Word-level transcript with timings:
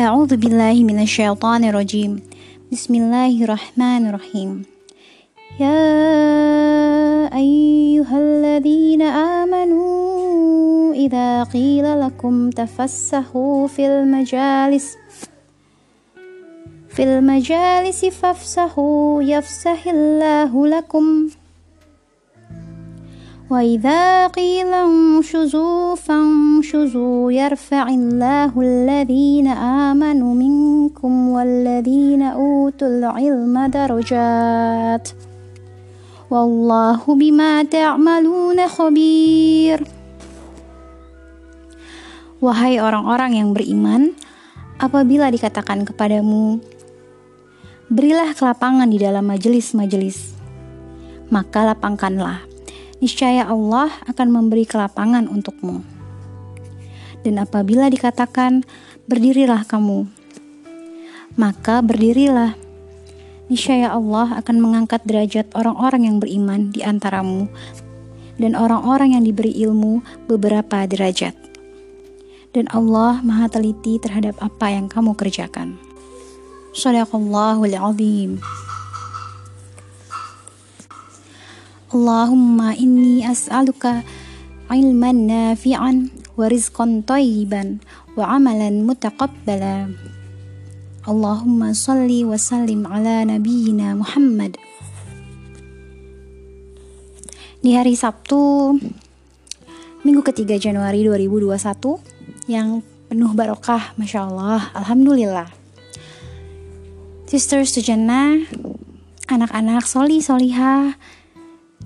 أعوذ 0.00 0.36
بالله 0.36 0.74
من 0.84 1.02
الشيطان 1.02 1.64
الرجيم 1.64 2.22
بسم 2.72 2.94
الله 2.94 3.44
الرحمن 3.44 4.08
الرحيم 4.08 4.62
يا 5.60 5.82
أيها 7.34 8.18
الذين 8.18 9.02
آمنوا 9.02 10.94
إذا 10.94 11.42
قيل 11.44 12.00
لكم 12.00 12.50
تفسحوا 12.50 13.66
في 13.66 13.86
المجالس 13.86 14.94
في 16.88 17.02
المجالس 17.02 18.04
فافسحوا 18.04 19.22
يفسح 19.22 19.86
الله 19.88 20.66
لكم 20.66 21.28
وإذا 23.48 24.28
قيل 24.28 24.68
انشزوا 24.68 25.96
فانشزوا 25.96 27.32
يرفع 27.32 27.84
الله 27.88 28.52
الذين 28.52 29.48
آمنوا 29.88 30.32
منكم 30.34 31.12
والذين 31.28 32.22
أوتوا 32.22 32.88
العلم 32.88 33.54
درجات 33.72 35.06
والله 36.30 37.00
بما 37.08 37.52
تعملون 37.72 38.58
خبير 38.68 39.80
Wahai 42.38 42.78
orang-orang 42.78 43.34
yang 43.34 43.50
beriman, 43.50 44.14
apabila 44.78 45.26
dikatakan 45.26 45.82
kepadamu, 45.82 46.62
berilah 47.90 48.30
kelapangan 48.30 48.86
di 48.86 48.94
dalam 49.02 49.26
majelis-majelis, 49.26 50.38
maka 51.34 51.74
lapangkanlah 51.74 52.46
niscaya 52.98 53.46
Allah 53.46 53.90
akan 54.10 54.28
memberi 54.30 54.66
kelapangan 54.66 55.30
untukmu. 55.30 55.82
Dan 57.26 57.38
apabila 57.42 57.90
dikatakan, 57.90 58.62
"Berdirilah 59.10 59.66
kamu," 59.66 60.06
maka 61.34 61.82
berdirilah. 61.82 62.54
Niscaya 63.48 63.94
Allah 63.96 64.38
akan 64.44 64.56
mengangkat 64.60 65.00
derajat 65.08 65.48
orang-orang 65.56 66.02
yang 66.04 66.16
beriman 66.20 66.60
di 66.74 66.84
antaramu 66.84 67.48
dan 68.36 68.52
orang-orang 68.54 69.16
yang 69.18 69.24
diberi 69.24 69.50
ilmu 69.64 70.04
beberapa 70.28 70.84
derajat. 70.84 71.32
Dan 72.54 72.68
Allah 72.72 73.20
Maha 73.24 73.48
teliti 73.48 73.96
terhadap 74.00 74.36
apa 74.44 74.68
yang 74.72 74.90
kamu 74.92 75.16
kerjakan. 75.16 75.80
Sadaqallahul 76.76 77.72
azim. 77.74 78.30
Allahumma 81.88 82.76
inni 82.76 83.24
as'aluka 83.24 84.04
ilman 84.68 85.24
nafi'an 85.24 86.12
wa 86.36 86.44
rizqan 86.44 87.00
tayyiban 87.00 87.80
wa 88.12 88.36
amalan 88.36 88.84
mutaqabbala. 88.84 89.88
Allahumma 91.08 91.72
salli 91.72 92.28
wa 92.28 92.36
sallim 92.36 92.84
ala 92.84 93.24
nabiyyina 93.24 93.96
Muhammad. 93.96 94.60
Di 97.64 97.72
hari 97.72 97.96
Sabtu 97.96 98.76
minggu 100.04 100.20
ketiga 100.28 100.60
Januari 100.60 101.00
2021 101.08 102.52
yang 102.52 102.84
penuh 103.08 103.32
barokah, 103.32 103.96
masya 103.96 104.28
Allah, 104.28 104.68
alhamdulillah. 104.76 105.48
Sisters 107.24 107.72
Sujana, 107.72 108.44
anak-anak 109.32 109.88
soli 109.88 110.20
solihah, 110.20 110.92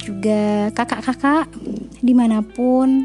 juga 0.01 0.73
kakak-kakak 0.73 1.53
dimanapun 2.01 3.05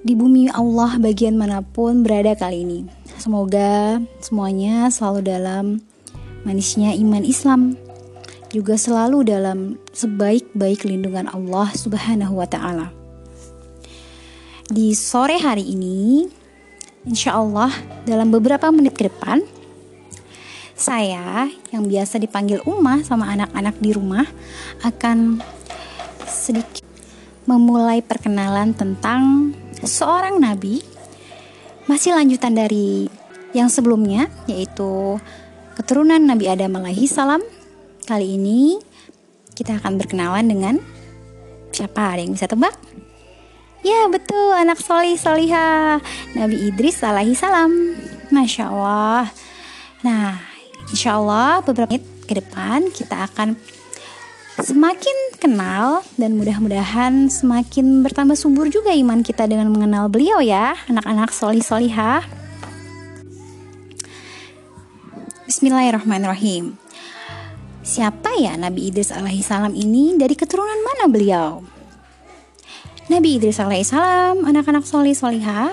di 0.00 0.14
bumi 0.16 0.48
Allah 0.54 0.96
bagian 1.02 1.36
manapun 1.36 2.06
berada 2.06 2.32
kali 2.38 2.62
ini. 2.64 2.80
Semoga 3.18 4.00
semuanya 4.22 4.88
selalu 4.88 5.20
dalam 5.26 5.64
manisnya 6.46 6.94
iman 6.94 7.24
Islam, 7.26 7.74
juga 8.54 8.78
selalu 8.78 9.26
dalam 9.26 9.58
sebaik-baik 9.90 10.86
lindungan 10.86 11.26
Allah 11.26 11.68
Subhanahu 11.74 12.38
wa 12.38 12.46
taala. 12.46 12.92
Di 14.70 14.94
sore 14.94 15.38
hari 15.42 15.66
ini, 15.74 16.26
insya 17.02 17.34
Allah 17.34 17.72
dalam 18.06 18.30
beberapa 18.30 18.70
menit 18.70 18.94
ke 18.94 19.10
depan 19.10 19.42
saya 20.76 21.48
yang 21.72 21.88
biasa 21.88 22.20
dipanggil 22.20 22.60
Uma 22.68 23.00
sama 23.00 23.32
anak-anak 23.32 23.80
di 23.80 23.96
rumah 23.96 24.28
akan 24.84 25.40
sedikit 26.28 26.84
memulai 27.48 28.04
perkenalan 28.04 28.76
tentang 28.76 29.56
seorang 29.80 30.36
nabi. 30.36 30.84
Masih 31.88 32.12
lanjutan 32.12 32.52
dari 32.52 33.08
yang 33.56 33.72
sebelumnya 33.72 34.28
yaitu 34.44 35.16
keturunan 35.80 36.20
Nabi 36.20 36.44
Adam 36.44 36.76
alaihi 36.84 37.08
salam. 37.08 37.40
Kali 38.04 38.36
ini 38.36 38.76
kita 39.56 39.80
akan 39.80 39.96
berkenalan 39.96 40.44
dengan 40.44 40.74
siapa? 41.72 42.12
Ada 42.12 42.20
yang 42.28 42.36
bisa 42.36 42.44
tebak? 42.52 42.76
Ya 43.80 44.04
betul, 44.12 44.52
anak 44.52 44.82
solih 44.84 45.16
soliha 45.16 46.02
Nabi 46.36 46.68
Idris 46.68 46.98
alaihi 47.06 47.38
salam 47.38 47.70
Masya 48.34 48.66
Allah 48.74 49.30
Nah 50.02 50.42
Insya 50.90 51.18
Allah 51.18 51.58
beberapa 51.66 51.90
menit 51.90 52.06
ke 52.30 52.38
depan 52.38 52.86
kita 52.94 53.26
akan 53.30 53.54
semakin 54.62 55.16
kenal 55.42 56.02
dan 56.16 56.34
mudah-mudahan 56.38 57.26
semakin 57.30 58.02
bertambah 58.06 58.34
subur 58.38 58.70
juga 58.72 58.94
iman 58.94 59.20
kita 59.26 59.46
dengan 59.50 59.68
mengenal 59.68 60.06
beliau 60.10 60.38
ya 60.42 60.74
anak-anak 60.90 61.30
solih 61.34 61.62
solihah 61.62 62.22
Bismillahirrahmanirrahim 65.46 66.74
Siapa 67.86 68.34
ya 68.38 68.54
Nabi 68.58 68.90
Idris 68.90 69.14
alaihissalam 69.14 69.74
ini 69.78 70.18
dari 70.18 70.34
keturunan 70.34 70.74
mana 70.82 71.06
beliau? 71.06 71.62
Nabi 73.06 73.38
Idris 73.38 73.62
alaihissalam 73.62 74.42
anak-anak 74.42 74.82
solih 74.86 75.14
solihah 75.14 75.70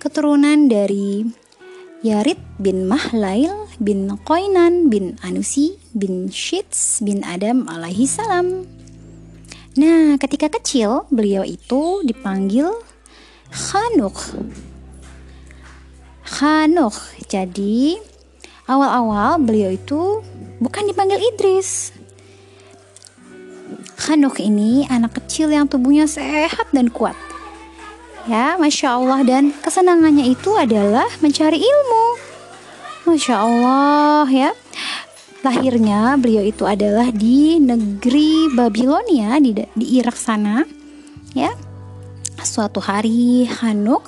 keturunan 0.00 0.68
dari 0.72 1.24
Yarid 2.04 2.40
bin 2.56 2.88
Mahlail 2.88 3.61
bin 3.80 4.12
Koinan 4.28 4.92
bin 4.92 5.16
Anusi 5.24 5.78
bin 5.96 6.28
Shits 6.28 7.00
bin 7.00 7.24
Adam 7.24 7.64
alaihi 7.70 8.04
salam. 8.08 8.66
Nah, 9.78 10.20
ketika 10.20 10.52
kecil 10.52 11.08
beliau 11.08 11.46
itu 11.48 12.04
dipanggil 12.04 12.68
Khanuk. 13.48 14.16
Khanuk. 16.28 16.92
Jadi 17.28 17.96
awal-awal 18.68 19.40
beliau 19.40 19.72
itu 19.72 20.20
bukan 20.60 20.84
dipanggil 20.88 21.16
Idris. 21.20 21.92
Khanuk 23.96 24.42
ini 24.42 24.84
anak 24.90 25.16
kecil 25.22 25.48
yang 25.48 25.64
tubuhnya 25.70 26.04
sehat 26.04 26.68
dan 26.74 26.92
kuat. 26.92 27.16
Ya, 28.22 28.54
masya 28.54 29.02
Allah, 29.02 29.26
dan 29.26 29.50
kesenangannya 29.66 30.30
itu 30.30 30.54
adalah 30.54 31.10
mencari 31.18 31.58
ilmu. 31.58 32.22
Masya 33.02 33.34
Allah 33.34 34.26
ya. 34.30 34.50
Lahirnya 35.42 36.14
beliau 36.22 36.46
itu 36.46 36.62
adalah 36.62 37.10
di 37.10 37.58
negeri 37.58 38.46
Babilonia 38.54 39.42
di, 39.42 39.50
di 39.74 39.98
Irak 39.98 40.14
sana 40.14 40.62
ya. 41.34 41.50
Suatu 42.42 42.78
hari 42.82 43.46
Hanuk 43.62 44.06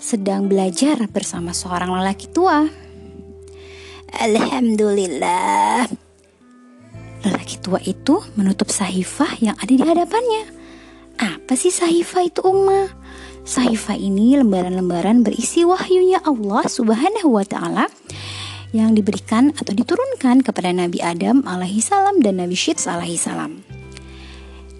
sedang 0.00 0.48
belajar 0.48 0.96
bersama 1.12 1.52
seorang 1.52 1.92
lelaki 1.92 2.32
tua. 2.32 2.64
Alhamdulillah. 4.16 5.88
Lelaki 7.26 7.56
tua 7.60 7.80
itu 7.84 8.16
menutup 8.40 8.72
sahifah 8.72 9.40
yang 9.44 9.56
ada 9.60 9.72
di 9.76 9.84
hadapannya. 9.84 10.42
Apa 11.20 11.52
sih 11.56 11.68
sahifah 11.72 12.22
itu, 12.28 12.40
Umar? 12.48 12.92
Sahifa 13.46 13.94
ini 13.94 14.34
lembaran-lembaran 14.42 15.22
berisi 15.22 15.62
wahyunya 15.62 16.18
Allah 16.26 16.66
Subhanahu 16.66 17.30
wa 17.38 17.46
taala 17.46 17.86
yang 18.74 18.90
diberikan 18.98 19.54
atau 19.54 19.70
diturunkan 19.70 20.42
kepada 20.42 20.74
Nabi 20.74 20.98
Adam 20.98 21.46
alaihi 21.46 21.78
salam 21.78 22.18
dan 22.26 22.42
Nabi 22.42 22.58
Syed 22.58 22.82
alaihi 22.90 23.14
salam. 23.14 23.62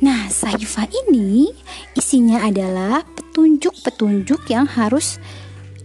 Nah, 0.03 0.27
sahifa 0.35 0.83
ini 0.91 1.47
isinya 1.95 2.43
adalah 2.43 3.07
petunjuk-petunjuk 3.15 4.51
yang 4.51 4.67
harus 4.67 5.23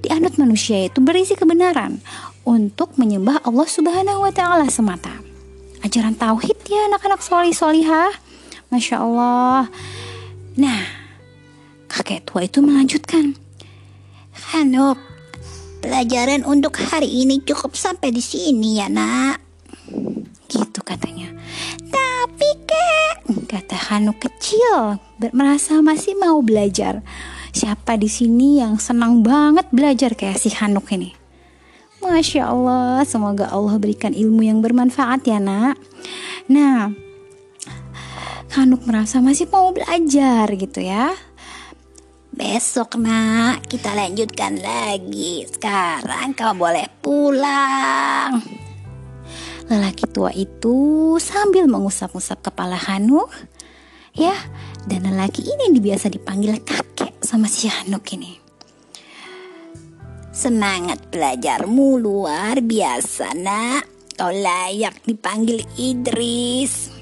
dianut 0.01 0.41
manusia 0.41 0.81
itu 0.89 1.05
berisi 1.05 1.37
kebenaran 1.37 2.01
untuk 2.49 2.97
menyembah 2.97 3.45
Allah 3.45 3.69
Subhanahu 3.69 4.25
wa 4.25 4.33
taala 4.33 4.65
semata. 4.73 5.21
Ajaran 5.85 6.17
tauhid 6.17 6.57
ya 6.65 6.89
anak-anak 6.89 7.21
solih 7.25 7.53
solihah 7.53 8.09
Masya 8.73 9.01
Allah 9.01 9.65
Nah 10.53 11.00
Kakek 11.91 12.23
tua 12.23 12.47
itu 12.47 12.63
melanjutkan. 12.63 13.35
Hanop, 14.55 14.95
pelajaran 15.83 16.47
untuk 16.47 16.79
hari 16.79 17.11
ini 17.27 17.43
cukup 17.43 17.75
sampai 17.75 18.15
di 18.15 18.23
sini 18.23 18.79
ya 18.79 18.87
nak. 18.87 19.43
Gitu 20.47 20.79
katanya. 20.87 21.35
Tapi 21.91 22.47
kek, 22.63 23.17
kata 23.51 23.75
Hanuk 23.91 24.23
kecil, 24.23 25.03
merasa 25.35 25.83
masih 25.83 26.15
mau 26.15 26.39
belajar. 26.39 27.03
Siapa 27.51 27.99
di 27.99 28.07
sini 28.07 28.63
yang 28.63 28.79
senang 28.79 29.19
banget 29.19 29.67
belajar 29.75 30.15
kayak 30.15 30.39
si 30.39 30.47
Hanuk 30.63 30.87
ini? 30.95 31.11
Masya 31.99 32.55
Allah, 32.55 33.03
semoga 33.03 33.51
Allah 33.51 33.75
berikan 33.75 34.15
ilmu 34.15 34.47
yang 34.47 34.63
bermanfaat 34.63 35.27
ya 35.27 35.43
nak. 35.43 35.75
Nah, 36.47 36.87
Hanuk 38.55 38.87
merasa 38.87 39.19
masih 39.19 39.51
mau 39.51 39.75
belajar 39.75 40.47
gitu 40.55 40.79
ya. 40.79 41.11
Besok 42.31 42.95
nak 42.95 43.67
kita 43.67 43.91
lanjutkan 43.91 44.55
lagi 44.63 45.43
Sekarang 45.51 46.31
kau 46.31 46.55
boleh 46.55 46.87
pulang 47.03 48.39
Lelaki 49.67 50.07
tua 50.07 50.31
itu 50.31 51.11
sambil 51.19 51.67
mengusap-usap 51.67 52.39
kepala 52.39 52.79
Hanuk 52.87 53.27
Ya 54.15 54.31
dan 54.87 55.11
lelaki 55.11 55.43
ini 55.43 55.75
biasa 55.83 56.07
dipanggil 56.07 56.55
kakek 56.63 57.19
sama 57.19 57.51
si 57.51 57.67
Hanuk 57.67 58.07
ini 58.15 58.39
Semangat 60.31 61.11
belajarmu 61.11 61.99
luar 61.99 62.63
biasa 62.63 63.35
nak 63.35 63.83
Kau 64.15 64.31
layak 64.31 65.03
dipanggil 65.03 65.67
Idris 65.75 66.95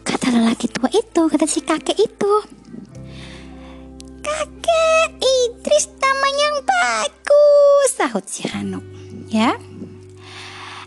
Kata 0.00 0.32
lelaki 0.32 0.64
tua 0.72 0.88
itu, 0.96 1.28
kata 1.28 1.44
si 1.44 1.60
kakek 1.60 2.00
itu 2.00 2.57
kakak 4.28 5.10
Idris 5.18 5.86
taman 5.96 6.34
yang 6.36 6.56
bagus 6.68 7.88
Sahut 7.96 8.24
si 8.28 8.44
Hanuk 8.48 8.84
Ya 9.32 9.56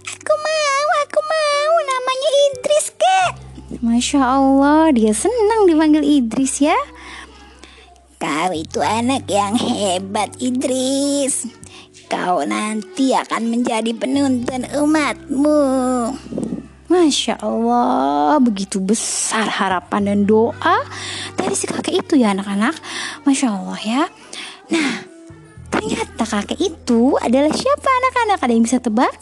Aku 0.05 0.33
mau, 0.37 0.87
aku 1.05 1.19
mau 1.21 1.71
namanya 1.89 2.29
Idris 2.51 2.87
kek 2.95 3.31
Masya 3.81 4.21
Allah 4.21 4.93
dia 4.93 5.13
senang 5.15 5.65
dipanggil 5.65 6.05
Idris 6.05 6.61
ya 6.61 6.77
Kau 8.21 8.53
itu 8.53 8.77
anak 8.85 9.25
yang 9.25 9.57
hebat 9.57 10.37
Idris 10.37 11.49
Kau 12.05 12.45
nanti 12.45 13.17
akan 13.17 13.43
menjadi 13.49 13.91
penuntun 13.97 14.69
umatmu 14.77 15.57
Masya 16.91 17.39
Allah, 17.39 18.35
begitu 18.43 18.75
besar 18.83 19.47
harapan 19.47 20.03
dan 20.11 20.19
doa 20.27 20.77
dari 21.39 21.55
si 21.55 21.63
kakek 21.63 22.03
itu 22.03 22.19
ya 22.19 22.35
anak-anak. 22.35 22.75
Masya 23.23 23.47
Allah 23.47 23.79
ya. 23.79 24.03
Nah, 24.75 24.93
ternyata 25.71 26.27
kakek 26.27 26.59
itu 26.59 27.15
adalah 27.23 27.47
siapa 27.47 27.87
anak-anak? 27.87 28.37
Ada 28.43 28.51
yang 28.51 28.65
bisa 28.67 28.83
tebak? 28.83 29.13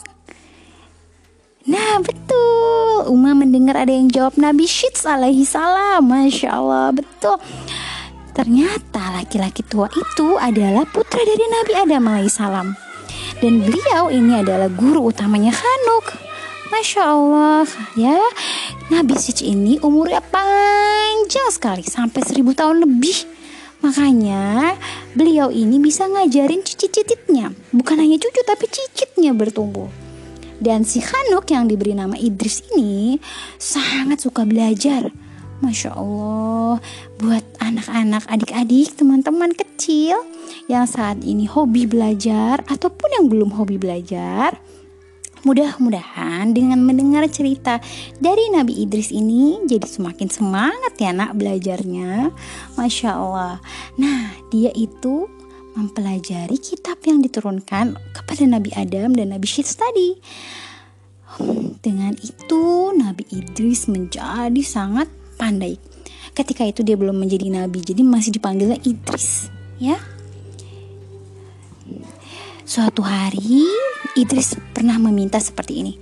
Nah 1.70 2.00
betul 2.00 3.04
Uma 3.12 3.36
mendengar 3.36 3.76
ada 3.76 3.92
yang 3.92 4.08
jawab 4.08 4.34
Nabi 4.40 4.64
Syits 4.64 5.04
alaihi 5.04 5.44
salam 5.44 6.00
Masya 6.08 6.56
Allah 6.56 6.88
betul 6.88 7.36
Ternyata 8.32 9.20
laki-laki 9.20 9.60
tua 9.68 9.84
itu 9.92 10.40
adalah 10.40 10.88
putra 10.88 11.20
dari 11.20 11.44
Nabi 11.60 11.72
Adam 11.76 12.04
alaihi 12.08 12.32
salam 12.32 12.80
Dan 13.44 13.60
beliau 13.60 14.08
ini 14.08 14.40
adalah 14.40 14.72
guru 14.72 15.12
utamanya 15.12 15.52
Hanuk 15.52 16.08
Masya 16.70 17.02
Allah 17.02 17.66
ya 17.98 18.14
Nabi 18.94 19.18
Sij 19.18 19.42
ini 19.42 19.82
umurnya 19.82 20.22
panjang 20.22 21.50
sekali 21.50 21.82
Sampai 21.82 22.22
seribu 22.22 22.54
tahun 22.54 22.86
lebih 22.86 23.26
Makanya 23.82 24.78
beliau 25.18 25.50
ini 25.50 25.82
bisa 25.82 26.06
ngajarin 26.06 26.62
cicit-cicitnya 26.62 27.50
Bukan 27.74 27.98
hanya 27.98 28.22
cucu 28.22 28.38
tapi 28.46 28.70
cicitnya 28.70 29.34
bertumbuh 29.34 29.90
Dan 30.62 30.86
si 30.86 31.02
Hanuk 31.02 31.50
yang 31.50 31.66
diberi 31.66 31.90
nama 31.98 32.14
Idris 32.14 32.62
ini 32.78 33.18
sangat 33.58 34.22
suka 34.22 34.46
belajar 34.46 35.10
Masya 35.66 35.90
Allah 35.98 36.78
Buat 37.18 37.50
anak-anak 37.58 38.30
adik-adik 38.30 38.94
teman-teman 38.94 39.58
kecil 39.58 40.22
Yang 40.70 40.94
saat 40.94 41.18
ini 41.26 41.50
hobi 41.50 41.90
belajar 41.90 42.62
Ataupun 42.70 43.10
yang 43.18 43.26
belum 43.26 43.58
hobi 43.58 43.74
belajar 43.74 44.54
Mudah-mudahan 45.40 46.52
dengan 46.52 46.84
mendengar 46.84 47.24
cerita 47.32 47.80
dari 48.20 48.52
Nabi 48.52 48.84
Idris 48.84 49.08
ini 49.08 49.64
jadi 49.64 49.88
semakin 49.88 50.28
semangat 50.28 51.00
ya 51.00 51.16
nak 51.16 51.32
belajarnya. 51.32 52.28
Masya 52.76 53.08
Allah. 53.16 53.56
Nah 53.96 54.36
dia 54.52 54.68
itu 54.76 55.32
mempelajari 55.80 56.60
kitab 56.60 57.00
yang 57.08 57.24
diturunkan 57.24 57.96
kepada 58.20 58.42
Nabi 58.44 58.68
Adam 58.76 59.16
dan 59.16 59.32
Nabi 59.32 59.46
Syed 59.48 59.64
tadi. 59.72 60.20
Dengan 61.80 62.12
itu 62.20 62.92
Nabi 62.92 63.24
Idris 63.32 63.88
menjadi 63.88 64.60
sangat 64.60 65.08
pandai. 65.40 65.80
Ketika 66.36 66.68
itu 66.68 66.84
dia 66.86 66.94
belum 66.94 67.16
menjadi 67.16 67.50
nabi, 67.50 67.82
jadi 67.82 68.06
masih 68.06 68.30
dipanggilnya 68.38 68.78
Idris, 68.86 69.50
ya. 69.82 69.98
Suatu 72.70 73.02
hari, 73.02 73.66
Idris 74.14 74.54
pernah 74.70 74.94
meminta 74.94 75.42
seperti 75.42 75.82
ini. 75.82 75.98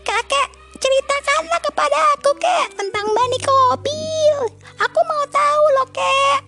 Kakek, 0.00 0.80
ceritakanlah 0.80 1.60
kepada 1.60 1.98
aku, 2.16 2.32
kek, 2.40 2.72
tentang 2.72 3.04
Bani 3.12 3.36
Kobil 3.44 4.36
Aku 4.80 4.98
mau 5.04 5.24
tahu 5.28 5.64
loh, 5.76 5.88
kek. 5.92 6.40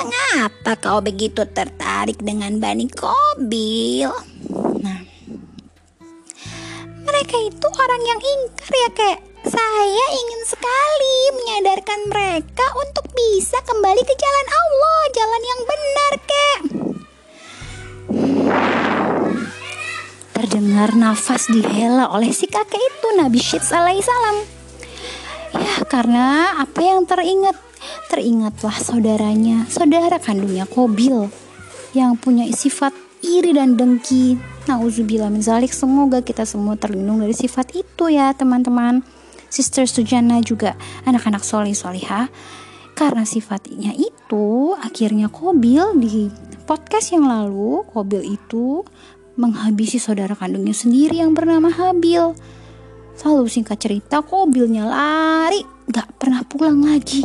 Mengapa 0.00 0.72
kau 0.80 1.04
begitu 1.04 1.44
tertarik 1.52 2.16
dengan 2.24 2.56
Bani 2.56 2.88
Kobil? 2.88 4.08
Nah, 4.80 5.00
mereka 7.04 7.36
itu 7.44 7.66
orang 7.76 8.02
yang 8.08 8.20
ingkar 8.24 8.72
ya, 8.72 8.88
kek. 8.96 9.18
Saya 9.44 10.04
ingin 10.16 10.42
sekali 10.48 11.16
menyadarkan 11.36 12.00
mereka 12.08 12.72
untuk 12.72 13.04
bisa 13.12 13.60
kembali 13.68 14.00
ke 14.00 14.14
jalan 14.16 14.48
Allah, 14.48 15.00
jalan 15.12 15.42
yang 15.44 15.60
benar, 15.68 16.12
kek. 16.24 16.60
terdengar 20.42 20.90
nafas 20.98 21.46
dihela 21.46 22.10
oleh 22.10 22.34
si 22.34 22.50
kakek 22.50 22.74
itu 22.74 23.08
Nabi 23.14 23.38
Syeds 23.38 23.70
salam. 23.70 24.42
Ya 25.54 25.86
karena 25.86 26.58
apa 26.58 26.82
yang 26.82 27.06
teringat? 27.06 27.54
Teringatlah 28.10 28.74
saudaranya, 28.82 29.70
saudara 29.70 30.18
kandungnya 30.18 30.66
Kobil 30.66 31.30
yang 31.94 32.18
punya 32.18 32.42
sifat 32.50 32.90
iri 33.22 33.54
dan 33.54 33.78
dengki. 33.78 34.34
Nauzubillah 34.66 35.30
min 35.30 35.46
zalik, 35.46 35.70
semoga 35.70 36.18
kita 36.26 36.42
semua 36.42 36.74
terlindung 36.74 37.22
dari 37.22 37.38
sifat 37.38 37.78
itu 37.78 38.10
ya 38.10 38.34
teman-teman. 38.34 39.06
Sister 39.46 39.86
Sujana 39.86 40.42
juga 40.42 40.74
anak-anak 41.06 41.46
soleh 41.46 41.70
soliha. 41.78 42.26
karena 42.92 43.22
sifatnya 43.24 43.94
itu 43.96 44.74
akhirnya 44.76 45.30
Kobil 45.32 45.96
di 46.02 46.28
podcast 46.68 47.14
yang 47.16 47.24
lalu 47.24 47.80
Kobil 47.88 48.20
itu 48.36 48.84
menghabisi 49.40 49.96
saudara 49.96 50.36
kandungnya 50.36 50.76
sendiri 50.76 51.20
yang 51.22 51.32
bernama 51.32 51.72
Habil. 51.72 52.36
Lalu 53.22 53.44
singkat 53.46 53.78
cerita 53.78 54.20
Kobilnya 54.24 54.88
lari 54.88 55.60
gak 55.88 56.16
pernah 56.20 56.42
pulang 56.44 56.82
lagi. 56.84 57.24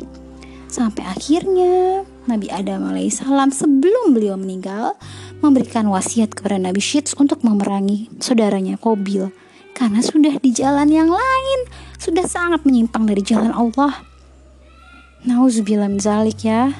Sampai 0.67 1.03
akhirnya 1.07 2.03
Nabi 2.27 2.51
Adam 2.51 2.91
alaihissalam 2.91 3.49
sebelum 3.51 4.11
beliau 4.11 4.35
meninggal 4.39 4.95
memberikan 5.39 5.87
wasiat 5.87 6.35
kepada 6.35 6.59
Nabi 6.59 6.81
Syeds 6.83 7.15
untuk 7.15 7.41
memerangi 7.43 8.11
saudaranya 8.19 8.75
Kobil 8.75 9.31
karena 9.77 10.01
sudah 10.01 10.41
di 10.41 10.49
jalan 10.51 10.89
yang 10.89 11.13
lain, 11.13 11.59
sudah 12.01 12.25
sangat 12.25 12.65
menyimpang 12.65 13.05
dari 13.07 13.21
jalan 13.21 13.53
Allah. 13.53 13.93
Nauzubillah 15.29 15.91
zalik 16.01 16.41
ya, 16.45 16.73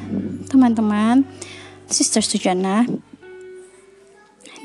teman-teman. 0.50 1.22
Sister 1.88 2.20
Sujana, 2.26 2.84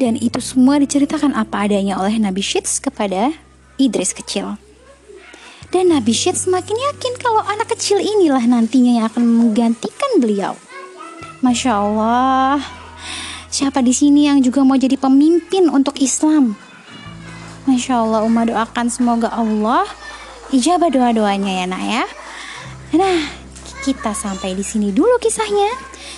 dan 0.03 0.19
itu 0.19 0.43
semua 0.43 0.83
diceritakan 0.83 1.31
apa 1.39 1.63
adanya 1.63 1.95
oleh 2.03 2.19
Nabi 2.19 2.43
Syeds 2.43 2.83
kepada 2.83 3.31
Idris 3.79 4.11
kecil. 4.19 4.59
Dan 5.71 5.95
Nabi 5.95 6.11
Syeds 6.11 6.51
semakin 6.51 6.75
yakin 6.75 7.15
kalau 7.23 7.39
anak 7.47 7.71
kecil 7.79 8.03
inilah 8.03 8.43
nantinya 8.43 8.99
yang 8.99 9.07
akan 9.07 9.23
menggantikan 9.23 10.19
beliau. 10.19 10.59
Masya 11.39 11.71
Allah, 11.79 12.59
siapa 13.47 13.79
di 13.81 13.95
sini 13.95 14.27
yang 14.27 14.43
juga 14.43 14.67
mau 14.67 14.75
jadi 14.75 14.99
pemimpin 14.99 15.71
untuk 15.71 16.03
Islam? 16.03 16.59
Masya 17.71 17.95
Allah, 18.03 18.21
Umar 18.27 18.51
doakan 18.51 18.91
semoga 18.91 19.31
Allah 19.31 19.87
ijabah 20.53 20.91
doa-doanya 20.91 21.65
ya 21.65 21.65
nak 21.65 21.81
ya. 21.87 22.05
Nah, 22.99 23.17
kita 23.83 24.15
sampai 24.15 24.55
di 24.55 24.63
sini 24.63 24.95
dulu 24.95 25.19
kisahnya, 25.19 25.67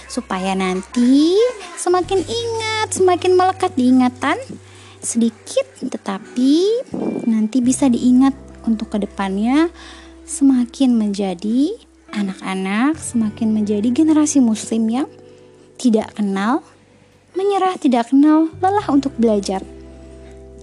supaya 0.05 0.53
nanti 0.53 1.33
semakin 1.81 2.21
ingat, 2.21 2.93
semakin 2.93 3.41
melekat 3.41 3.73
di 3.73 3.89
sedikit, 5.01 5.65
tetapi 5.81 6.85
nanti 7.25 7.65
bisa 7.65 7.89
diingat 7.89 8.37
untuk 8.69 8.93
kedepannya 8.93 9.73
semakin 10.29 10.93
menjadi 10.93 11.73
anak-anak, 12.13 13.01
semakin 13.01 13.57
menjadi 13.57 13.89
generasi 13.97 14.45
muslim 14.45 14.85
yang 14.93 15.09
tidak 15.81 16.13
kenal 16.21 16.61
menyerah, 17.33 17.81
tidak 17.81 18.13
kenal 18.13 18.53
lelah 18.61 18.85
untuk 18.93 19.17
belajar. 19.17 19.65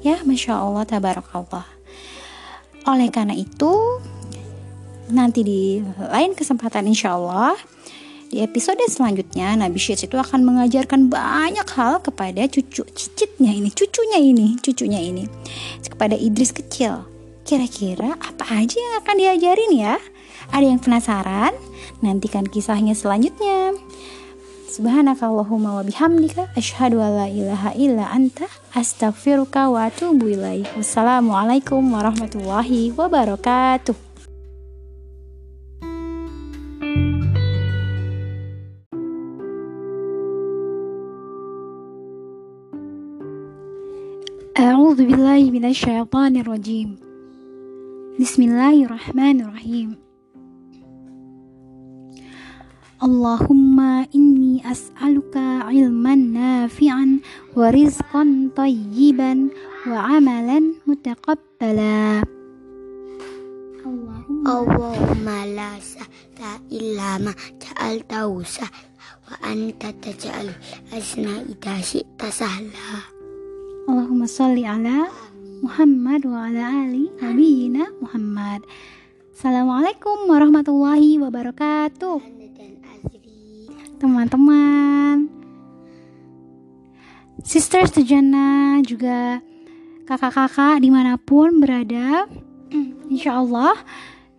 Ya, 0.06 0.22
masya 0.22 0.54
Allah, 0.54 0.86
tabarakallah. 0.86 1.66
Oleh 2.86 3.10
karena 3.10 3.34
itu, 3.34 3.74
nanti 5.12 5.44
di 5.44 5.62
lain 6.10 6.32
kesempatan 6.32 6.88
insya 6.88 7.20
Allah 7.20 7.54
di 8.32 8.40
episode 8.40 8.80
selanjutnya 8.88 9.60
Nabi 9.60 9.76
syed 9.76 10.08
itu 10.08 10.16
akan 10.16 10.48
mengajarkan 10.48 11.12
banyak 11.12 11.68
hal 11.76 12.00
kepada 12.00 12.48
cucu 12.48 12.88
cicitnya 12.96 13.52
ini, 13.52 13.68
cucunya 13.76 14.24
ini, 14.24 14.56
cucunya 14.64 15.04
ini. 15.04 15.28
Kepada 15.84 16.16
Idris 16.16 16.56
kecil. 16.56 17.04
Kira-kira 17.44 18.16
apa 18.24 18.48
aja 18.64 18.80
yang 18.80 19.04
akan 19.04 19.16
diajarin 19.20 19.72
ya? 19.76 19.96
Ada 20.56 20.64
yang 20.72 20.80
penasaran? 20.80 21.52
Nantikan 22.00 22.48
kisahnya 22.48 22.96
selanjutnya. 22.96 23.76
Subhanakallahumma 24.72 25.84
wa 25.84 25.84
bihamdika 25.84 26.56
asyhadu 26.56 27.04
an 27.04 27.28
la 27.28 27.28
ilaha 27.28 27.76
illa 27.76 28.08
anta 28.16 28.48
astaghfiruka 28.72 29.68
wa 29.68 29.92
atubu 29.92 30.32
ilaik. 30.40 30.72
Wassalamualaikum 30.80 31.84
warahmatullahi 31.92 32.96
wabarakatuh. 32.96 34.11
A'udzu 44.92 45.08
billahi 45.08 45.48
minasyaitonir 45.56 46.44
rajim. 46.52 47.00
Bismillahirrahmanirrahim. 48.20 49.96
Allahumma 53.00 54.04
inni 54.12 54.60
as'aluka 54.68 55.72
ilman 55.72 56.36
nafi'an 56.36 57.24
wa 57.56 57.72
rizqan 57.72 58.52
tayyiban 58.52 59.56
wa 59.88 60.20
amalan 60.20 60.76
mutaqabbala. 60.84 62.28
Allahumma 64.52 65.40
la 65.56 65.72
sa'la 65.80 66.60
illa 66.68 67.16
ma 67.24 67.32
ja'altahu 67.64 68.44
sahla 68.44 69.08
wa 69.24 69.40
anta 69.56 69.96
taj'al 70.04 70.52
asna 70.92 71.48
idha 71.48 71.80
syi'ta 71.80 72.28
sahla. 72.28 73.21
Allahumma 73.92 74.24
sholli 74.24 74.64
ala 74.64 75.12
Muhammad 75.60 76.24
wa 76.24 76.48
ala 76.48 76.88
ali 76.88 77.12
nabiyina 77.20 77.92
Muhammad. 78.00 78.64
Assalamualaikum 79.36 80.32
warahmatullahi 80.32 81.20
wabarakatuh. 81.20 82.24
Teman-teman, 84.00 85.28
sisters 87.44 87.92
Tejana 87.92 88.80
juga 88.80 89.44
kakak-kakak 90.08 90.80
dimanapun 90.80 91.60
berada, 91.60 92.32
insya 93.12 93.44
Allah 93.44 93.76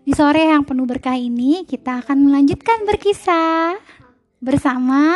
di 0.00 0.16
sore 0.16 0.49
yang 0.49 0.64
penuh 0.64 0.88
berkah 0.88 1.21
ini 1.21 1.68
kita 1.68 2.00
akan 2.00 2.25
melanjutkan 2.32 2.88
berkisah 2.88 3.76
bersama 4.40 5.12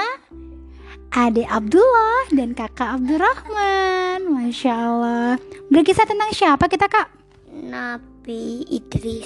adik 1.16 1.48
Abdullah 1.48 2.28
dan 2.36 2.52
kakak 2.52 2.92
Abdurrahman. 2.92 4.28
Masya 4.28 4.72
Allah. 4.76 5.32
Berkisah 5.72 6.04
tentang 6.04 6.28
siapa 6.36 6.68
kita 6.68 6.84
kak? 6.92 7.08
Nabi 7.56 8.68
Idris. 8.68 9.24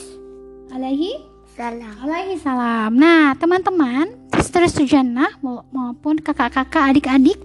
Alaihi 0.71 1.19
salam. 1.59 1.91
Alaihi 2.07 2.39
salam. 2.39 2.95
Nah 2.95 3.35
teman-teman, 3.35 4.07
terus 4.55 4.71
Sujana 4.79 5.35
maupun 5.43 6.23
kakak-kakak, 6.23 6.95
adik-adik, 6.95 7.43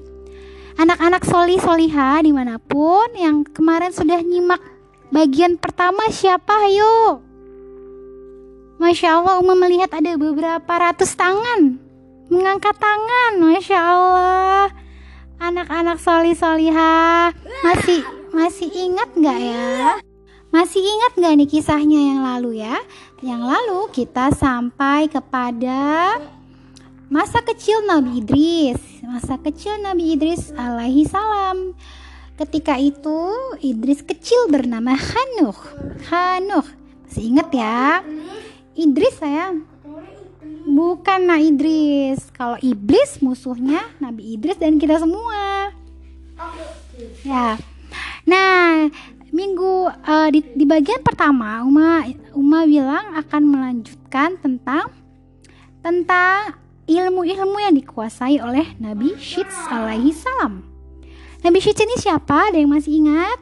anak-anak 0.77 1.25
soli 1.25 1.57
soliha 1.57 2.21
dimanapun 2.21 3.17
yang 3.17 3.41
kemarin 3.49 3.89
sudah 3.89 4.21
nyimak 4.21 4.61
bagian 5.09 5.55
pertama 5.57 6.09
siapa 6.11 6.51
ayo 6.67 7.21
Masya 8.81 9.21
Allah 9.21 9.37
Uma 9.37 9.53
melihat 9.55 9.87
ada 9.93 10.17
beberapa 10.17 10.73
ratus 10.75 11.13
tangan 11.15 11.77
Mengangkat 12.25 12.73
tangan 12.75 13.37
Masya 13.37 13.79
Allah 13.79 14.04
anak 15.95 16.03
soli 16.03 16.35
soliha 16.35 17.31
masih 17.63 18.03
masih 18.35 18.67
ingat 18.67 19.15
nggak 19.15 19.39
ya 19.39 19.95
masih 20.51 20.83
ingat 20.83 21.15
nggak 21.15 21.33
nih 21.39 21.47
kisahnya 21.47 21.99
yang 22.11 22.19
lalu 22.19 22.59
ya 22.67 22.75
yang 23.23 23.39
lalu 23.39 23.87
kita 23.95 24.27
sampai 24.35 25.07
kepada 25.07 26.19
masa 27.07 27.39
kecil 27.47 27.79
Nabi 27.87 28.19
Idris 28.19 28.75
masa 29.07 29.39
kecil 29.39 29.79
Nabi 29.79 30.19
Idris 30.19 30.51
alaihi 30.59 31.07
salam 31.07 31.71
ketika 32.43 32.75
itu 32.75 33.31
Idris 33.63 34.03
kecil 34.03 34.51
bernama 34.51 34.99
Hanuh 34.99 35.55
Hanuh 36.11 36.67
masih 37.07 37.23
ingat 37.23 37.47
ya 37.55 38.03
Idris 38.75 39.15
saya 39.15 39.55
bukan 40.65 41.19
Nabi 41.29 41.53
Idris. 41.55 42.27
Kalau 42.35 42.57
iblis 42.59 43.21
musuhnya 43.23 43.79
Nabi 44.03 44.33
Idris 44.35 44.57
dan 44.59 44.75
kita 44.81 44.97
semua. 44.99 45.71
Ya. 47.25 47.58
Nah, 48.27 48.89
minggu 49.32 49.92
uh, 49.92 50.27
di, 50.34 50.44
di 50.56 50.65
bagian 50.68 51.00
pertama 51.06 51.63
Uma 51.63 52.04
Uma 52.36 52.68
bilang 52.68 53.15
akan 53.20 53.42
melanjutkan 53.46 54.36
tentang 54.39 54.92
tentang 55.86 56.58
ilmu-ilmu 56.89 57.58
yang 57.62 57.74
dikuasai 57.77 58.42
oleh 58.42 58.65
Nabi 58.82 59.13
Syits 59.22 59.54
alaihi 59.70 60.13
salam. 60.18 60.65
Nabi 61.46 61.60
Syits 61.62 61.82
ini 61.86 61.96
siapa? 62.01 62.50
Ada 62.50 62.58
yang 62.58 62.74
masih 62.74 63.06
ingat? 63.06 63.38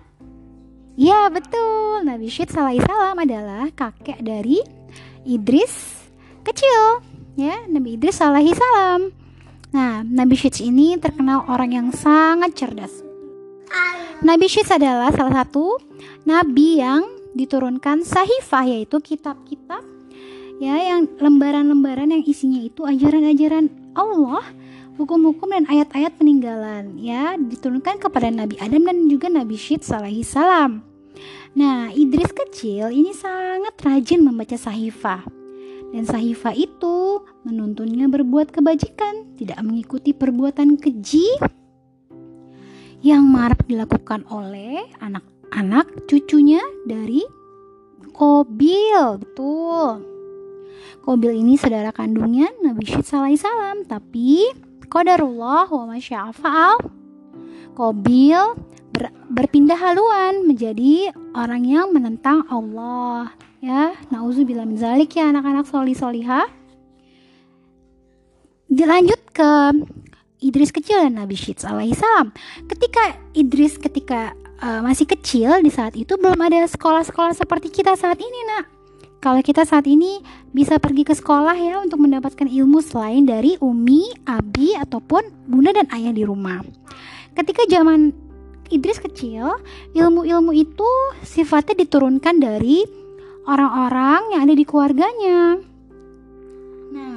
Ya 0.99 1.31
betul, 1.31 2.03
Nabi 2.05 2.27
Syits 2.29 2.51
alaihi 2.59 2.83
salam 2.83 3.15
adalah 3.17 3.71
kakek 3.73 4.19
dari 4.21 4.59
Idris 5.25 6.03
kecil. 6.45 6.99
Ya, 7.39 7.63
Nabi 7.71 7.95
Idris 7.97 8.19
alaihi 8.21 8.51
salam. 8.53 9.15
Nah, 9.73 10.05
Nabi 10.05 10.37
Syed 10.37 10.61
ini 10.61 11.01
terkenal 11.01 11.49
orang 11.49 11.73
yang 11.73 11.87
sangat 11.89 12.53
cerdas. 12.53 12.93
Nabi 14.21 14.45
Syed 14.45 14.69
adalah 14.69 15.09
salah 15.09 15.41
satu 15.41 15.81
nabi 16.29 16.77
yang 16.77 17.01
diturunkan 17.33 18.05
sahifah 18.05 18.69
yaitu 18.69 19.01
kitab-kitab 19.01 19.81
ya 20.61 20.77
yang 20.77 21.09
lembaran-lembaran 21.17 22.13
yang 22.13 22.21
isinya 22.21 22.61
itu 22.61 22.85
ajaran-ajaran 22.85 23.73
Allah, 23.97 24.45
hukum-hukum 25.01 25.49
dan 25.49 25.65
ayat-ayat 25.65 26.21
peninggalan 26.21 26.93
ya 27.01 27.33
diturunkan 27.41 27.97
kepada 27.97 28.29
Nabi 28.29 28.61
Adam 28.61 28.85
dan 28.85 29.09
juga 29.09 29.25
Nabi 29.33 29.57
Syed 29.57 29.81
alaihi 29.89 30.21
salam. 30.21 30.85
Nah, 31.57 31.89
Idris 31.89 32.29
kecil 32.29 32.93
ini 32.93 33.09
sangat 33.17 33.73
rajin 33.81 34.21
membaca 34.21 34.53
sahifah 34.53 35.25
dan 35.93 36.09
Sahifa 36.09 36.49
itu 36.57 37.21
menuntunnya 37.45 38.09
berbuat 38.09 38.49
kebajikan, 38.49 39.37
tidak 39.37 39.61
mengikuti 39.61 40.09
perbuatan 40.09 40.81
keji 40.81 41.37
yang 43.05 43.21
marak 43.29 43.61
dilakukan 43.69 44.25
oleh 44.33 44.89
anak-anak 45.05 45.85
cucunya 46.09 46.57
dari 46.89 47.21
Kobil. 48.09 49.21
Betul. 49.21 50.01
Kobil 51.05 51.45
ini 51.45 51.61
saudara 51.61 51.93
kandungnya 51.93 52.49
Nabi 52.65 52.89
Syed 52.89 53.05
salam, 53.37 53.85
tapi 53.85 54.49
qadarullah 54.89 55.69
wa 55.69 55.93
masya'afa'al 55.93 56.89
Kobil 57.77 58.41
ber, 58.89 59.13
berpindah 59.29 59.77
haluan 59.77 60.41
menjadi 60.49 61.13
orang 61.37 61.61
yang 61.69 61.93
menentang 61.93 62.49
Allah 62.49 63.29
ya 63.63 63.95
nauzubillah 64.11 64.67
min 64.67 64.75
zalik 64.75 65.15
ya 65.15 65.31
anak-anak 65.31 65.63
soli 65.63 65.95
soliha 65.95 66.43
dilanjut 68.67 69.23
ke 69.31 69.49
Idris 70.43 70.75
kecil 70.75 70.99
dan 71.07 71.15
Nabi 71.15 71.39
Syeds 71.39 71.63
alaihissalam 71.63 72.35
ketika 72.67 73.15
Idris 73.31 73.79
ketika 73.79 74.35
uh, 74.59 74.83
masih 74.83 75.07
kecil 75.07 75.63
di 75.63 75.71
saat 75.71 75.95
itu 75.95 76.11
belum 76.19 76.43
ada 76.43 76.67
sekolah-sekolah 76.67 77.39
seperti 77.39 77.71
kita 77.71 77.95
saat 77.95 78.19
ini 78.19 78.39
nak 78.51 78.67
kalau 79.23 79.39
kita 79.39 79.63
saat 79.63 79.87
ini 79.87 80.19
bisa 80.51 80.75
pergi 80.83 81.07
ke 81.07 81.15
sekolah 81.15 81.55
ya 81.55 81.79
untuk 81.79 82.03
mendapatkan 82.03 82.43
ilmu 82.43 82.83
selain 82.83 83.23
dari 83.23 83.55
umi, 83.63 84.11
abi 84.27 84.75
ataupun 84.75 85.47
bunda 85.47 85.71
dan 85.71 85.87
ayah 85.95 86.11
di 86.11 86.27
rumah. 86.27 86.59
Ketika 87.31 87.63
zaman 87.71 88.11
Idris 88.67 88.99
kecil, 88.99 89.47
ilmu-ilmu 89.95 90.51
itu 90.51 90.83
sifatnya 91.23 91.87
diturunkan 91.87 92.35
dari 92.43 92.83
orang-orang 93.47 94.21
yang 94.33 94.41
ada 94.47 94.55
di 94.55 94.63
keluarganya. 94.67 95.59
Nah, 96.95 97.15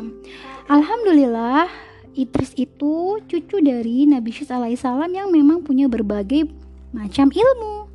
alhamdulillah 0.66 1.68
Idris 2.16 2.56
itu 2.58 3.20
cucu 3.28 3.56
dari 3.60 4.08
Nabi 4.08 4.30
Syus 4.32 4.50
alaihissalam 4.50 5.10
yang 5.12 5.28
memang 5.30 5.62
punya 5.62 5.86
berbagai 5.86 6.48
macam 6.90 7.28
ilmu. 7.30 7.86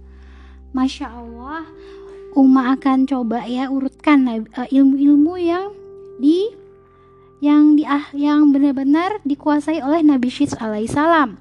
Masya 0.71 1.07
Allah, 1.11 1.67
Uma 2.31 2.71
akan 2.79 3.03
coba 3.09 3.43
ya 3.43 3.67
urutkan 3.67 4.23
eh, 4.29 4.39
ilmu-ilmu 4.71 5.33
yang 5.41 5.65
di 6.21 6.47
yang 7.43 7.75
di 7.75 7.83
ah, 7.83 8.07
yang 8.15 8.53
benar-benar 8.55 9.19
dikuasai 9.27 9.83
oleh 9.83 9.99
Nabi 10.05 10.29
Syus 10.31 10.55
alaihissalam. 10.55 11.35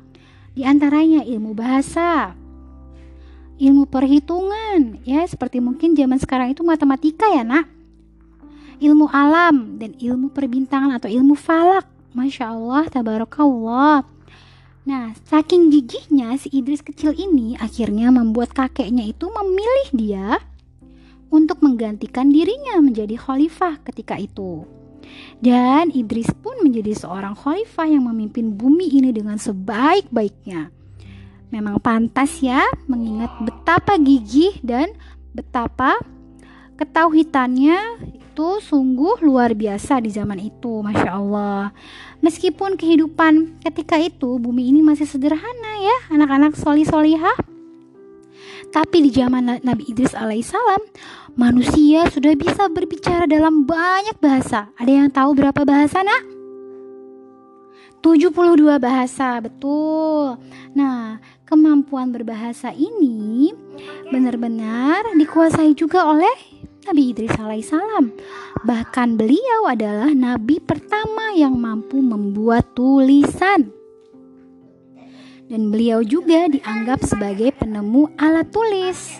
Di 0.50 0.66
antaranya 0.66 1.22
ilmu 1.22 1.54
bahasa, 1.54 2.34
ilmu 3.60 3.84
perhitungan 3.92 4.96
ya 5.04 5.20
seperti 5.28 5.60
mungkin 5.60 5.92
zaman 5.92 6.16
sekarang 6.16 6.56
itu 6.56 6.64
matematika 6.64 7.28
ya 7.28 7.44
nak 7.44 7.68
ilmu 8.80 9.04
alam 9.12 9.76
dan 9.76 9.92
ilmu 10.00 10.32
perbintangan 10.32 10.96
atau 10.96 11.12
ilmu 11.12 11.36
falak 11.36 11.84
Masya 12.16 12.56
Allah 12.56 12.88
tabarakallah 12.90 14.08
Nah, 14.80 15.12
saking 15.28 15.68
gigihnya 15.68 16.34
si 16.40 16.48
Idris 16.56 16.80
kecil 16.80 17.12
ini 17.12 17.52
akhirnya 17.60 18.08
membuat 18.10 18.56
kakeknya 18.56 19.04
itu 19.12 19.28
memilih 19.28 19.88
dia 19.92 20.28
untuk 21.28 21.60
menggantikan 21.60 22.32
dirinya 22.32 22.80
menjadi 22.80 23.12
khalifah 23.14 23.78
ketika 23.86 24.16
itu. 24.16 24.64
Dan 25.38 25.92
Idris 25.92 26.32
pun 26.32 26.64
menjadi 26.64 26.96
seorang 26.96 27.36
khalifah 27.38 27.86
yang 27.86 28.08
memimpin 28.08 28.50
bumi 28.56 28.88
ini 28.90 29.12
dengan 29.12 29.36
sebaik-baiknya. 29.38 30.72
Memang 31.50 31.82
pantas 31.82 32.38
ya 32.38 32.62
mengingat 32.86 33.34
betapa 33.42 33.98
gigih 33.98 34.54
dan 34.62 34.94
betapa 35.34 35.98
ketauhitannya 36.78 38.06
itu 38.14 38.46
sungguh 38.70 39.18
luar 39.20 39.52
biasa 39.58 39.98
di 39.98 40.14
zaman 40.14 40.38
itu, 40.38 40.78
masya 40.80 41.10
Allah. 41.18 41.74
Meskipun 42.22 42.78
kehidupan 42.78 43.58
ketika 43.66 43.98
itu 43.98 44.38
bumi 44.38 44.70
ini 44.70 44.78
masih 44.80 45.10
sederhana 45.10 45.72
ya, 45.82 45.96
anak-anak 46.14 46.54
soli 46.54 46.86
solihah. 46.86 47.34
Tapi 48.70 49.10
di 49.10 49.10
zaman 49.10 49.58
Nabi 49.66 49.90
Idris 49.90 50.14
alaihissalam, 50.14 50.86
manusia 51.34 52.06
sudah 52.14 52.30
bisa 52.38 52.70
berbicara 52.70 53.26
dalam 53.26 53.66
banyak 53.66 54.14
bahasa. 54.22 54.70
Ada 54.78 54.92
yang 55.02 55.10
tahu 55.10 55.34
berapa 55.34 55.66
bahasa 55.66 56.06
nak? 56.06 56.38
72 58.00 58.30
bahasa, 58.80 59.42
betul. 59.44 60.38
Nah, 60.72 61.20
kemampuan 61.50 62.14
berbahasa 62.14 62.70
ini 62.70 63.50
benar-benar 64.14 65.02
dikuasai 65.18 65.74
juga 65.74 66.06
oleh 66.06 66.30
Nabi 66.86 67.10
Idris 67.10 67.34
alaihissalam. 67.34 68.14
Bahkan 68.62 69.18
beliau 69.18 69.66
adalah 69.66 70.14
nabi 70.14 70.62
pertama 70.62 71.34
yang 71.34 71.58
mampu 71.58 71.98
membuat 72.00 72.70
tulisan. 72.72 73.74
Dan 75.50 75.74
beliau 75.74 75.98
juga 76.06 76.46
dianggap 76.46 77.02
sebagai 77.02 77.50
penemu 77.58 78.06
alat 78.14 78.46
tulis. 78.54 79.18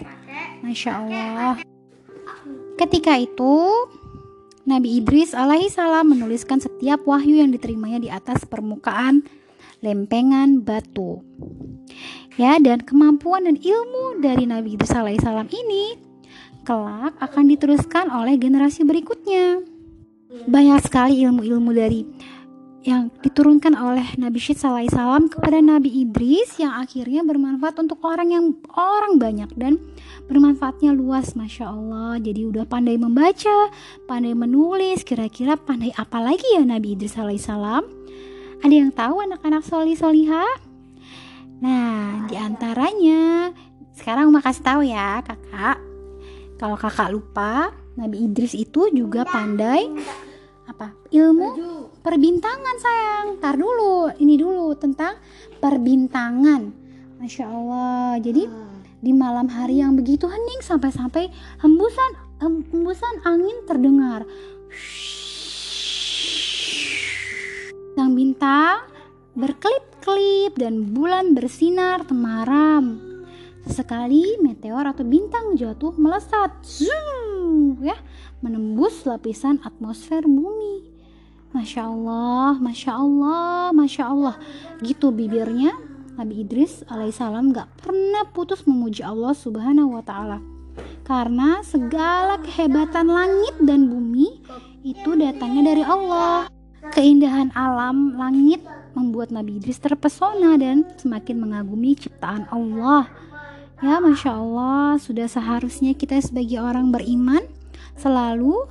Masya 0.62 0.90
Allah. 1.02 1.54
Ketika 2.78 3.18
itu, 3.18 3.52
Nabi 4.62 5.02
Idris 5.02 5.34
Salam 5.34 6.06
menuliskan 6.06 6.62
setiap 6.62 7.02
wahyu 7.02 7.42
yang 7.42 7.50
diterimanya 7.50 7.98
di 7.98 8.08
atas 8.14 8.46
permukaan 8.46 9.26
lempengan 9.82 10.62
batu 10.62 11.18
ya 12.40 12.56
dan 12.56 12.80
kemampuan 12.80 13.44
dan 13.44 13.60
ilmu 13.60 14.24
dari 14.24 14.48
Nabi 14.48 14.80
Idris 14.80 14.96
alaihissalam 14.96 15.52
ini 15.52 16.00
kelak 16.64 17.12
akan 17.20 17.44
diteruskan 17.52 18.08
oleh 18.08 18.40
generasi 18.40 18.80
berikutnya 18.80 19.60
banyak 20.48 20.80
sekali 20.80 21.20
ilmu-ilmu 21.28 21.70
dari 21.76 22.00
yang 22.80 23.12
diturunkan 23.20 23.76
oleh 23.76 24.16
Nabi 24.16 24.40
Syed 24.40 24.56
salam 24.56 25.28
kepada 25.28 25.60
Nabi 25.60 26.00
Idris 26.00 26.56
yang 26.56 26.72
akhirnya 26.80 27.20
bermanfaat 27.28 27.76
untuk 27.76 28.00
orang 28.08 28.32
yang 28.32 28.56
orang 28.72 29.20
banyak 29.20 29.52
dan 29.60 29.76
bermanfaatnya 30.32 30.96
luas 30.96 31.36
Masya 31.36 31.68
Allah 31.68 32.16
jadi 32.24 32.40
udah 32.48 32.64
pandai 32.64 32.96
membaca 32.96 33.68
pandai 34.08 34.32
menulis 34.32 35.04
kira-kira 35.04 35.60
pandai 35.60 35.92
apa 35.92 36.24
lagi 36.24 36.48
ya 36.56 36.64
Nabi 36.64 36.96
Idris 36.96 37.20
salam 37.20 37.84
ada 38.64 38.72
yang 38.72 38.88
tahu 38.96 39.28
anak-anak 39.28 39.60
soli 39.60 39.92
soliha 39.92 40.69
Nah, 41.60 42.24
di 42.24 42.40
antaranya 42.40 43.52
sekarang 43.92 44.32
mau 44.32 44.40
kasih 44.40 44.64
tahu 44.64 44.80
ya, 44.80 45.20
Kakak. 45.20 45.76
Kalau 46.56 46.76
Kakak 46.80 47.12
lupa, 47.12 47.68
Nabi 48.00 48.24
Idris 48.24 48.56
itu 48.56 48.88
juga 48.96 49.28
iya. 49.28 49.32
pandai 49.32 49.82
apa? 50.64 50.96
Ilmu 51.12 51.46
perbintangan, 52.00 52.76
sayang. 52.80 53.26
Tar 53.44 53.60
dulu, 53.60 54.08
ini 54.16 54.40
dulu 54.40 54.72
tentang 54.80 55.20
perbintangan. 55.60 56.60
Masya 57.20 57.44
Allah. 57.44 58.16
Jadi 58.24 58.48
hmm. 58.48 59.02
di 59.04 59.12
malam 59.12 59.50
hari 59.52 59.84
yang 59.84 59.92
begitu 59.92 60.24
hening 60.32 60.64
sampai-sampai 60.64 61.28
hembusan 61.60 62.10
hembusan 62.40 63.14
angin 63.28 63.56
terdengar. 63.68 64.24
Sang 68.00 68.16
bintang 68.16 68.88
berkelip 69.36 69.89
berkelip 70.00 70.56
dan 70.56 70.96
bulan 70.96 71.36
bersinar 71.36 72.08
temaram. 72.08 72.96
Sesekali 73.68 74.40
meteor 74.40 74.88
atau 74.96 75.04
bintang 75.04 75.52
jatuh 75.60 75.92
melesat, 76.00 76.56
zoom, 76.64 77.76
ya, 77.84 78.00
menembus 78.40 79.04
lapisan 79.04 79.60
atmosfer 79.60 80.24
bumi. 80.24 80.88
Masya 81.52 81.84
Allah, 81.92 82.56
Masya 82.56 82.92
Allah, 82.96 83.76
Masya 83.76 84.04
Allah. 84.08 84.40
Gitu 84.80 85.12
bibirnya 85.12 85.76
Nabi 86.16 86.48
Idris 86.48 86.80
alaihissalam 86.88 87.52
gak 87.52 87.68
pernah 87.84 88.24
putus 88.32 88.64
memuji 88.64 89.04
Allah 89.04 89.36
subhanahu 89.36 90.00
wa 90.00 90.00
ta'ala. 90.00 90.40
Karena 91.04 91.60
segala 91.60 92.40
kehebatan 92.40 93.04
langit 93.04 93.52
dan 93.68 93.92
bumi 93.92 94.40
itu 94.80 95.12
datangnya 95.20 95.76
dari 95.76 95.84
Allah. 95.84 96.48
Keindahan 96.88 97.52
alam 97.52 98.16
langit 98.16 98.64
membuat 98.94 99.30
Nabi 99.34 99.58
Idris 99.58 99.78
terpesona 99.78 100.54
dan 100.58 100.86
semakin 100.98 101.42
mengagumi 101.42 101.96
ciptaan 101.98 102.46
Allah. 102.50 103.10
Ya, 103.80 103.96
masya 103.96 104.36
Allah, 104.36 105.00
sudah 105.00 105.24
seharusnya 105.24 105.96
kita 105.96 106.20
sebagai 106.20 106.60
orang 106.60 106.92
beriman 106.92 107.40
selalu 107.96 108.68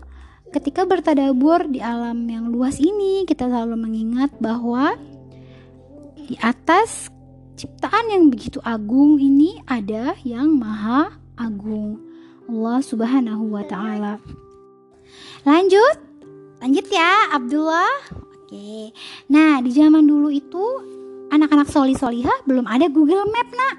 ketika 0.53 0.85
bertadabur 0.85 1.65
di 1.69 1.81
alam 1.81 2.25
yang 2.25 2.49
luas 2.49 2.81
ini 2.81 3.25
kita 3.29 3.45
selalu 3.45 3.77
mengingat 3.77 4.33
bahwa 4.41 4.97
di 6.29 6.37
atas 6.41 7.09
ciptaan 7.57 8.09
yang 8.13 8.23
begitu 8.33 8.57
agung 8.61 9.17
ini 9.21 9.61
ada 9.69 10.13
yang 10.25 10.49
maha 10.57 11.13
agung 11.37 11.97
Allah 12.49 12.79
Subhanahu 12.85 13.49
wa 13.49 13.65
taala. 13.65 14.21
Lanjut. 15.45 15.97
Lanjut 16.61 16.85
ya 16.91 17.31
Abdullah. 17.33 18.27
Oke. 18.49 18.89
Nah, 19.29 19.61
di 19.61 19.69
zaman 19.69 20.09
dulu 20.09 20.33
itu 20.33 20.65
anak-anak 21.29 21.69
soli 21.69 21.93
soliha 21.93 22.33
belum 22.49 22.65
ada 22.65 22.89
Google 22.89 23.29
Map 23.29 23.45
nak, 23.53 23.77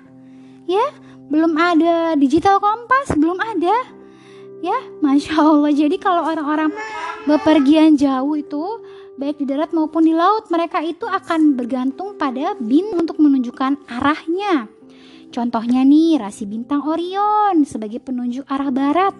ya, 0.70 0.94
belum 1.26 1.58
ada 1.58 2.14
digital 2.14 2.62
kompas, 2.62 3.18
belum 3.18 3.34
ada, 3.42 3.90
ya, 4.62 4.78
masya 5.02 5.42
Allah. 5.42 5.74
Jadi 5.74 5.98
kalau 5.98 6.22
orang-orang 6.22 6.70
bepergian 7.26 7.98
jauh 7.98 8.38
itu 8.38 8.62
baik 9.18 9.42
di 9.42 9.50
darat 9.50 9.74
maupun 9.74 10.06
di 10.06 10.14
laut 10.14 10.46
mereka 10.54 10.86
itu 10.86 11.02
akan 11.02 11.58
bergantung 11.58 12.14
pada 12.14 12.54
bin 12.62 12.94
untuk 12.94 13.18
menunjukkan 13.18 13.74
arahnya. 13.90 14.70
Contohnya 15.34 15.82
nih 15.82 16.22
rasi 16.22 16.46
bintang 16.46 16.86
Orion 16.86 17.58
sebagai 17.66 17.98
penunjuk 17.98 18.46
arah 18.46 18.70
barat. 18.70 19.18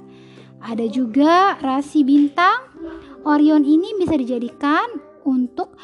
Ada 0.63 0.87
juga 0.87 1.59
rasi 1.59 2.07
bintang 2.07 2.71
Orion 3.27 3.67
ini 3.67 3.99
bisa 3.99 4.15
dijadikan 4.15 5.10
untuk 5.25 5.75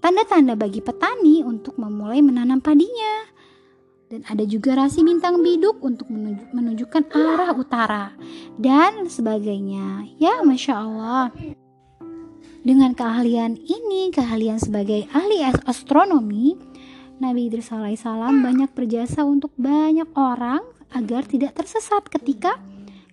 tanda-tanda 0.00 0.54
bagi 0.56 0.82
petani 0.82 1.44
untuk 1.44 1.76
memulai 1.80 2.20
menanam 2.24 2.58
padinya. 2.62 3.28
Dan 4.12 4.20
ada 4.28 4.44
juga 4.44 4.76
rasi 4.76 5.00
bintang 5.00 5.40
biduk 5.40 5.80
untuk 5.80 6.04
menunjukkan 6.52 7.16
arah 7.16 7.48
utara 7.56 8.12
dan 8.60 9.08
sebagainya. 9.08 10.04
Ya, 10.20 10.44
masya 10.44 10.84
Allah. 10.84 11.32
Dengan 12.60 12.92
keahlian 12.92 13.56
ini, 13.56 14.12
keahlian 14.12 14.60
sebagai 14.60 15.08
ahli 15.16 15.40
astronomi, 15.64 16.60
Nabi 17.24 17.48
Idris 17.48 17.72
alaihissalam 17.72 18.44
banyak 18.44 18.68
berjasa 18.76 19.24
untuk 19.24 19.50
banyak 19.56 20.06
orang 20.12 20.60
agar 20.92 21.24
tidak 21.24 21.56
tersesat 21.56 22.04
ketika 22.12 22.60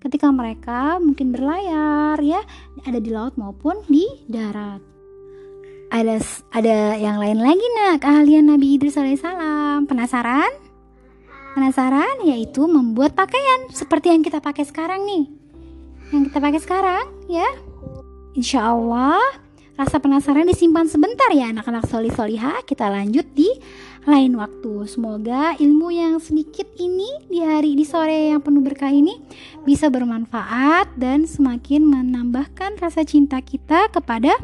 ketika 0.03 0.27
mereka 0.31 0.99
mungkin 0.99 1.31
berlayar 1.31 2.19
ya 2.23 2.43
ada 2.83 2.99
di 2.99 3.07
laut 3.07 3.39
maupun 3.39 3.79
di 3.87 4.03
darat 4.27 4.83
ada 5.89 6.21
ada 6.53 6.77
yang 6.95 7.17
lain 7.17 7.41
lagi 7.41 7.65
nah 7.73 7.97
keahlian 7.97 8.45
Nabi 8.45 8.77
Idris 8.77 8.95
alaihissalam 8.95 9.89
penasaran 9.89 10.49
penasaran 11.57 12.21
yaitu 12.29 12.69
membuat 12.69 13.17
pakaian 13.17 13.67
seperti 13.73 14.13
yang 14.13 14.21
kita 14.21 14.37
pakai 14.37 14.63
sekarang 14.69 15.01
nih 15.09 15.25
yang 16.13 16.29
kita 16.29 16.37
pakai 16.39 16.61
sekarang 16.61 17.05
ya 17.25 17.45
Insya 18.37 18.69
Allah 18.69 19.17
rasa 19.73 19.97
penasaran 19.97 20.45
disimpan 20.45 20.85
sebentar 20.85 21.25
ya 21.33 21.49
anak-anak 21.49 21.89
soli 21.89 22.13
soliha 22.13 22.61
kita 22.69 22.85
lanjut 22.85 23.25
di 23.33 23.49
lain 24.05 24.37
waktu 24.37 24.85
semoga 24.85 25.57
ilmu 25.57 25.89
yang 25.89 26.21
sedikit 26.21 26.67
ini 26.77 27.07
di 27.25 27.41
hari 27.41 27.73
di 27.73 27.87
sore 27.87 28.29
yang 28.35 28.43
penuh 28.45 28.61
berkah 28.61 28.91
ini 28.91 29.17
bisa 29.65 29.89
bermanfaat 29.89 30.93
dan 30.99 31.25
semakin 31.25 31.81
menambahkan 31.81 32.77
rasa 32.77 33.01
cinta 33.07 33.39
kita 33.39 33.87
kepada 33.89 34.35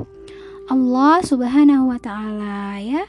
Allah 0.65 1.21
Subhanahu 1.21 1.93
wa 1.93 1.99
taala 2.01 2.81
ya. 2.81 3.05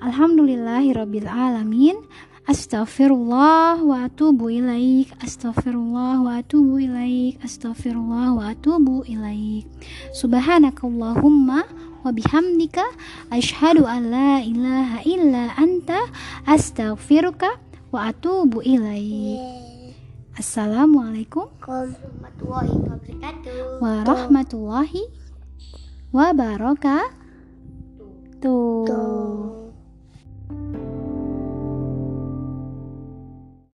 Alhamdulillahirabbil 0.00 1.28
alamin. 1.28 2.00
Astaghfirullah 2.46 3.82
wa 3.82 4.06
atubu 4.06 4.46
ilaik 4.54 5.10
Astaghfirullah 5.18 6.22
wa 6.22 6.30
atubu 6.38 6.78
ilaik 6.78 7.42
Astaghfirullah 7.42 8.38
wa 8.38 8.54
atubu 8.54 9.02
ilaik 9.02 9.66
Subhanakallahumma 10.14 11.66
wa 11.66 12.06
bihamdika 12.06 12.86
asyhadu 13.34 13.82
an 13.90 14.14
la 14.14 14.46
ilaha 14.46 15.02
illa 15.02 15.58
anta 15.58 15.98
Astaghfiruka 16.46 17.58
wa 17.90 18.14
atubu 18.14 18.62
ilaik 18.62 19.42
Assalamualaikum 20.38 21.50
warahmatullahi 21.66 22.72
wabarakatuh 22.78 23.82
Warahmatullahi 23.82 25.02
wabarakatuh. 26.16 28.80
Tuh. 28.88 29.65